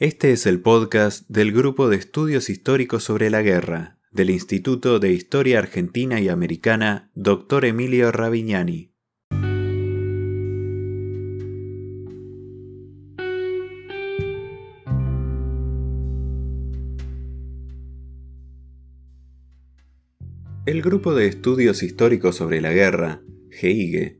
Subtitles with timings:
[0.00, 5.12] Este es el podcast del Grupo de Estudios Históricos sobre la Guerra del Instituto de
[5.12, 7.66] Historia Argentina y Americana Dr.
[7.66, 8.94] Emilio Ravignani.
[20.64, 23.20] El Grupo de Estudios Históricos sobre la Guerra,
[23.50, 24.19] GEIGE,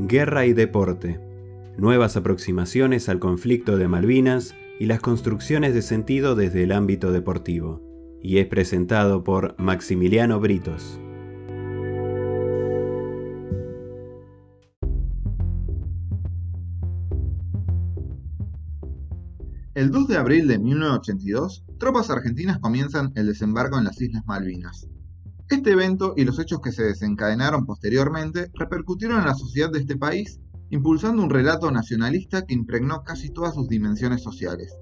[0.00, 1.18] Guerra y Deporte,
[1.76, 7.82] nuevas aproximaciones al conflicto de Malvinas y las construcciones de sentido desde el ámbito deportivo,
[8.22, 11.00] y es presentado por Maximiliano Britos.
[19.74, 24.88] El 2 de abril de 1982, tropas argentinas comienzan el desembarco en las Islas Malvinas.
[25.50, 29.96] Este evento y los hechos que se desencadenaron posteriormente repercutieron en la sociedad de este
[29.96, 34.74] país, impulsando un relato nacionalista que impregnó casi todas sus dimensiones sociales.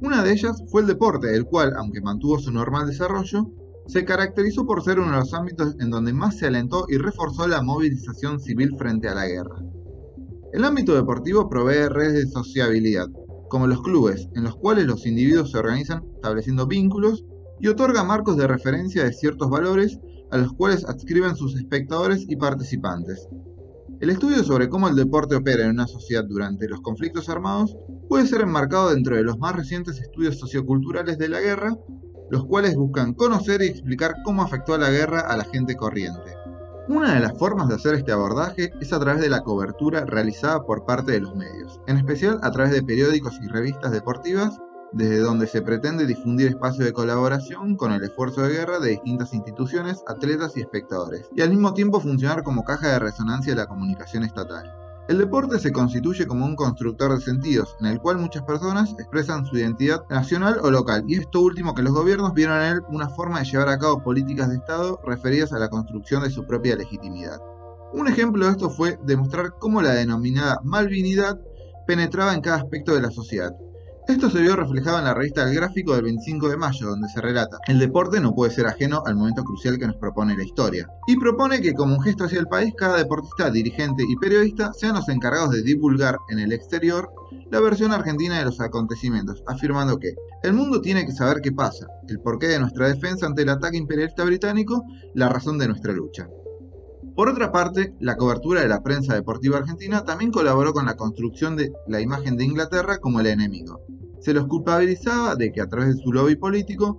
[0.00, 3.52] Una de ellas fue el deporte, el cual, aunque mantuvo su normal desarrollo,
[3.86, 7.46] se caracterizó por ser uno de los ámbitos en donde más se alentó y reforzó
[7.46, 9.62] la movilización civil frente a la guerra.
[10.52, 13.06] El ámbito deportivo provee redes de sociabilidad,
[13.48, 17.24] como los clubes, en los cuales los individuos se organizan estableciendo vínculos
[17.64, 19.98] y otorga marcos de referencia de ciertos valores
[20.30, 23.26] a los cuales adscriben sus espectadores y participantes.
[24.00, 27.74] El estudio sobre cómo el deporte opera en una sociedad durante los conflictos armados
[28.06, 31.74] puede ser enmarcado dentro de los más recientes estudios socioculturales de la guerra,
[32.28, 36.36] los cuales buscan conocer y explicar cómo afectó a la guerra a la gente corriente.
[36.88, 40.62] Una de las formas de hacer este abordaje es a través de la cobertura realizada
[40.64, 44.60] por parte de los medios, en especial a través de periódicos y revistas deportivas
[44.94, 49.34] desde donde se pretende difundir espacios de colaboración con el esfuerzo de guerra de distintas
[49.34, 53.66] instituciones, atletas y espectadores, y al mismo tiempo funcionar como caja de resonancia de la
[53.66, 54.72] comunicación estatal.
[55.08, 59.44] El deporte se constituye como un constructor de sentidos, en el cual muchas personas expresan
[59.44, 63.10] su identidad nacional o local, y esto último que los gobiernos vieron en él una
[63.10, 66.76] forma de llevar a cabo políticas de Estado referidas a la construcción de su propia
[66.76, 67.38] legitimidad.
[67.92, 71.38] Un ejemplo de esto fue demostrar cómo la denominada malvinidad
[71.86, 73.54] penetraba en cada aspecto de la sociedad,
[74.06, 77.22] esto se vio reflejado en la revista El Gráfico del 25 de mayo, donde se
[77.22, 80.86] relata, el deporte no puede ser ajeno al momento crucial que nos propone la historia,
[81.06, 84.96] y propone que como un gesto hacia el país, cada deportista, dirigente y periodista sean
[84.96, 87.10] los encargados de divulgar en el exterior
[87.50, 91.86] la versión argentina de los acontecimientos, afirmando que el mundo tiene que saber qué pasa,
[92.06, 96.28] el porqué de nuestra defensa ante el ataque imperialista británico, la razón de nuestra lucha.
[97.14, 101.54] Por otra parte, la cobertura de la prensa deportiva argentina también colaboró con la construcción
[101.54, 103.80] de la imagen de Inglaterra como el enemigo.
[104.20, 106.98] Se los culpabilizaba de que a través de su lobby político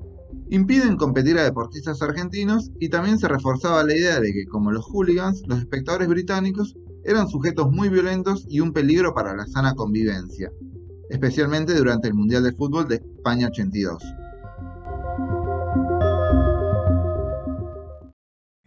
[0.50, 4.86] impiden competir a deportistas argentinos y también se reforzaba la idea de que, como los
[4.86, 10.50] hooligans, los espectadores británicos eran sujetos muy violentos y un peligro para la sana convivencia,
[11.10, 14.02] especialmente durante el Mundial de Fútbol de España 82.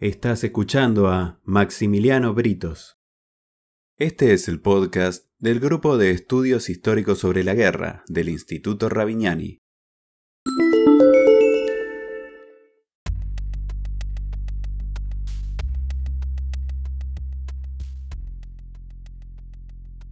[0.01, 2.97] Estás escuchando a Maximiliano Britos.
[3.97, 9.59] Este es el podcast del Grupo de Estudios Históricos sobre la Guerra del Instituto Ravignani.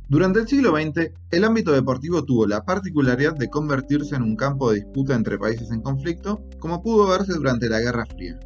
[0.09, 4.69] Durante el siglo XX, el ámbito deportivo tuvo la particularidad de convertirse en un campo
[4.69, 8.37] de disputa entre países en conflicto, como pudo verse durante la Guerra Fría.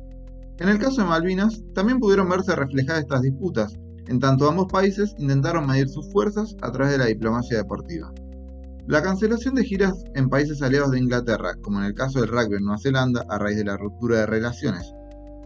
[0.61, 5.15] En el caso de Malvinas, también pudieron verse reflejadas estas disputas, en tanto ambos países
[5.17, 8.13] intentaron medir sus fuerzas a través de la diplomacia deportiva.
[8.85, 12.57] La cancelación de giras en países aliados de Inglaterra, como en el caso del rugby
[12.57, 14.93] en Nueva Zelanda a raíz de la ruptura de relaciones,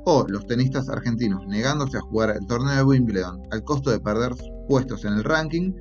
[0.03, 4.33] o los tenistas argentinos negándose a jugar el torneo de Wimbledon al costo de perder
[4.67, 5.71] puestos en el ranking,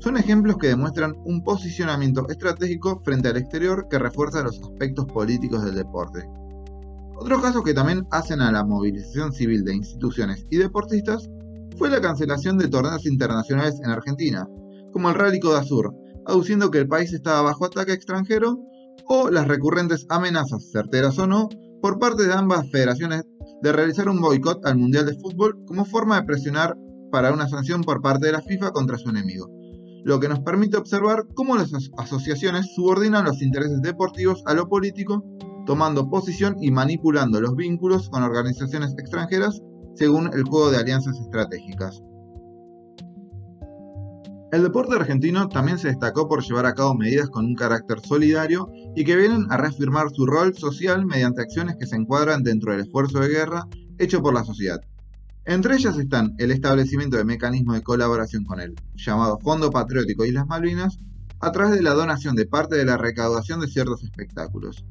[0.00, 5.64] son ejemplos que demuestran un posicionamiento estratégico frente al exterior que refuerza los aspectos políticos
[5.64, 6.28] del deporte.
[7.20, 11.28] Otro caso que también hacen a la movilización civil de instituciones y deportistas
[11.76, 14.48] fue la cancelación de torneos internacionales en Argentina,
[14.90, 15.94] como el Rally Azur,
[16.24, 18.58] aduciendo que el país estaba bajo ataque extranjero,
[19.06, 21.50] o las recurrentes amenazas, certeras o no,
[21.82, 23.24] por parte de ambas federaciones
[23.60, 26.74] de realizar un boicot al Mundial de Fútbol como forma de presionar
[27.12, 29.46] para una sanción por parte de la FIFA contra su enemigo.
[30.02, 35.22] lo que nos permite observar cómo las asociaciones subordinan los intereses deportivos a lo político,
[35.66, 39.60] tomando posición y manipulando los vínculos con organizaciones extranjeras
[39.94, 42.02] según el juego de alianzas estratégicas.
[44.52, 48.68] El deporte argentino también se destacó por llevar a cabo medidas con un carácter solidario
[48.96, 52.80] y que vienen a reafirmar su rol social mediante acciones que se encuadran dentro del
[52.80, 53.68] esfuerzo de guerra
[53.98, 54.80] hecho por la sociedad.
[55.44, 60.48] Entre ellas están el establecimiento de mecanismos de colaboración con el llamado Fondo Patriótico Islas
[60.48, 60.98] Malvinas
[61.40, 64.84] a través de la donación de parte de la recaudación de ciertos espectáculos.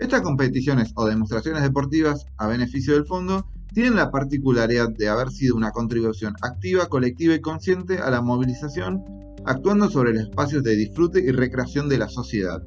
[0.00, 5.54] Estas competiciones o demostraciones deportivas a beneficio del fondo tienen la particularidad de haber sido
[5.54, 9.04] una contribución activa, colectiva y consciente a la movilización,
[9.44, 12.62] actuando sobre los espacios de disfrute y recreación de la sociedad.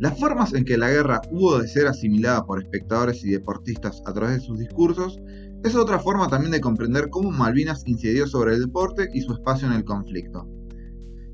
[0.00, 4.12] Las formas en que la guerra hubo de ser asimilada por espectadores y deportistas a
[4.12, 5.20] través de sus discursos
[5.62, 9.68] es otra forma también de comprender cómo Malvinas incidió sobre el deporte y su espacio
[9.68, 10.48] en el conflicto.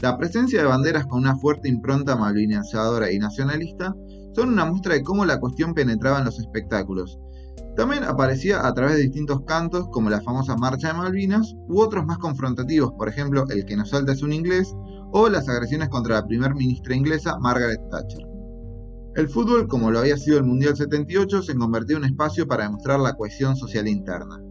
[0.00, 3.95] La presencia de banderas con una fuerte impronta malvinizadora y nacionalista
[4.35, 7.19] son una muestra de cómo la cuestión penetraba en los espectáculos,
[7.79, 12.05] también aparecía a través de distintos cantos, como la famosa Marcha de Malvinas, u otros
[12.05, 14.75] más confrontativos, por ejemplo, El que nos salta es un inglés,
[15.12, 18.27] o las agresiones contra la primer ministra inglesa Margaret Thatcher.
[19.15, 22.65] El fútbol, como lo había sido el Mundial 78, se convirtió en un espacio para
[22.65, 24.43] demostrar la cohesión social interna.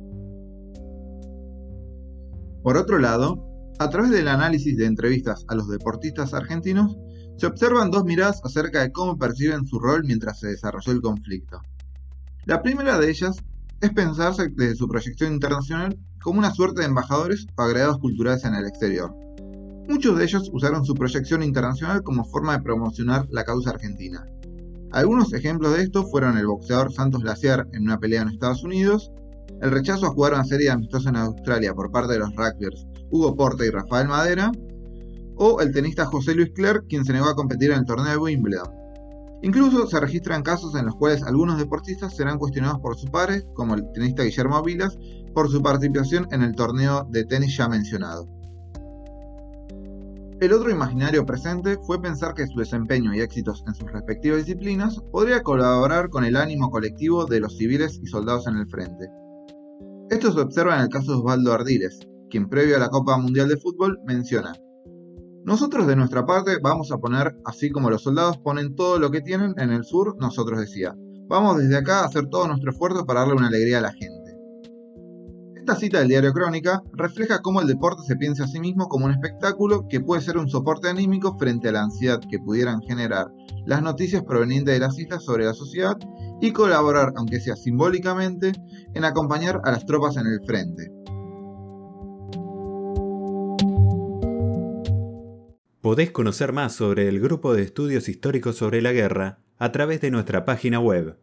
[2.63, 3.46] Por otro lado,
[3.79, 6.97] a través del análisis de entrevistas a los deportistas argentinos,
[7.37, 11.61] se observan dos miradas acerca de cómo perciben su rol mientras se desarrolló el conflicto.
[12.45, 13.37] La primera de ellas
[13.81, 18.55] es pensarse desde su proyección internacional como una suerte de embajadores o agregados culturales en
[18.55, 19.13] el exterior.
[19.87, 24.25] Muchos de ellos usaron su proyección internacional como forma de promocionar la causa argentina.
[24.91, 29.11] Algunos ejemplos de esto fueron el boxeador Santos Glaciar en una pelea en Estados Unidos,
[29.61, 33.35] el rechazo a jugar una serie amistosa en Australia por parte de los rugbyers Hugo
[33.35, 34.51] Porta y Rafael Madera,
[35.35, 38.17] o el tenista José Luis Clerc, quien se negó a competir en el torneo de
[38.17, 38.69] Wimbledon.
[39.43, 43.75] Incluso se registran casos en los cuales algunos deportistas serán cuestionados por sus padres, como
[43.75, 44.97] el tenista Guillermo Vilas,
[45.33, 48.27] por su participación en el torneo de tenis ya mencionado.
[50.39, 54.99] El otro imaginario presente fue pensar que su desempeño y éxitos en sus respectivas disciplinas
[55.11, 59.09] podría colaborar con el ánimo colectivo de los civiles y soldados en el frente.
[60.09, 63.47] Esto se observa en el caso de Osvaldo Ardiles, quien previo a la Copa Mundial
[63.47, 64.53] de Fútbol menciona,
[65.47, 69.21] nosotros de nuestra parte vamos a poner, así como los soldados ponen todo lo que
[69.21, 70.93] tienen en el sur, nosotros decía,
[71.29, 74.27] vamos desde acá a hacer todo nuestro esfuerzo para darle una alegría a la gente.
[75.55, 79.05] Esta cita del diario Crónica refleja cómo el deporte se piensa a sí mismo como
[79.05, 83.27] un espectáculo que puede ser un soporte anímico frente a la ansiedad que pudieran generar
[83.65, 85.97] las noticias provenientes de las islas sobre la sociedad
[86.41, 88.51] y colaborar, aunque sea simbólicamente,
[88.93, 90.91] en acompañar a las tropas en el frente.
[95.87, 100.11] Podés conocer más sobre el Grupo de Estudios Históricos sobre la Guerra a través de
[100.11, 101.17] nuestra página web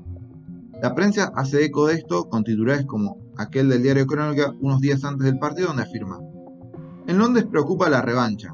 [0.82, 5.04] La prensa hace eco de esto con titulares como aquel del diario Crónica unos días
[5.04, 6.20] antes del partido donde afirma,
[7.08, 8.54] en Londres preocupa la revancha,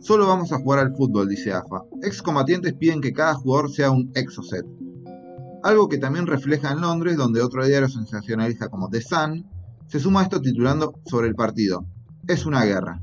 [0.00, 1.82] Solo vamos a jugar al fútbol, dice AFA.
[2.02, 4.64] Excombatientes piden que cada jugador sea un exocet.
[5.62, 9.46] Algo que también refleja en Londres, donde otro diario sensacionalista como The Sun
[9.88, 11.84] se suma a esto titulando sobre el partido.
[12.26, 13.02] Es una guerra.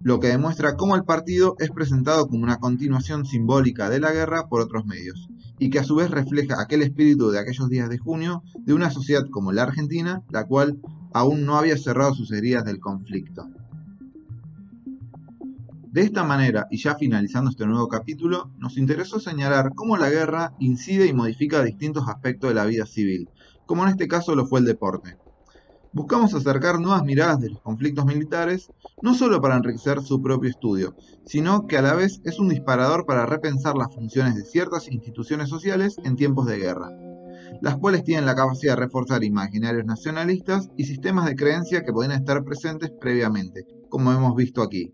[0.00, 4.46] Lo que demuestra cómo el partido es presentado como una continuación simbólica de la guerra
[4.48, 7.98] por otros medios, y que a su vez refleja aquel espíritu de aquellos días de
[7.98, 10.78] junio de una sociedad como la Argentina, la cual
[11.12, 13.48] aún no había cerrado sus heridas del conflicto.
[15.96, 20.52] De esta manera, y ya finalizando este nuevo capítulo, nos interesó señalar cómo la guerra
[20.58, 23.30] incide y modifica distintos aspectos de la vida civil,
[23.64, 25.16] como en este caso lo fue el deporte.
[25.94, 30.94] Buscamos acercar nuevas miradas de los conflictos militares, no solo para enriquecer su propio estudio,
[31.24, 35.48] sino que a la vez es un disparador para repensar las funciones de ciertas instituciones
[35.48, 36.90] sociales en tiempos de guerra,
[37.62, 42.12] las cuales tienen la capacidad de reforzar imaginarios nacionalistas y sistemas de creencia que pueden
[42.12, 44.92] estar presentes previamente, como hemos visto aquí.